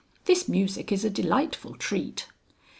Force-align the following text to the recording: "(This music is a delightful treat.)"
"(This 0.25 0.47
music 0.47 0.91
is 0.91 1.05
a 1.05 1.11
delightful 1.11 1.75
treat.)" 1.75 2.25